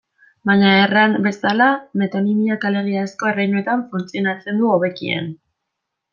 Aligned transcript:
Baina, 0.49 0.69
erran 0.85 1.11
bezala, 1.25 1.67
metonimiak 2.03 2.65
alegiazko 2.71 3.29
erreinuetan 3.33 3.85
funtzionatzen 3.93 4.61
du 4.65 4.73
hobekien. 4.79 5.31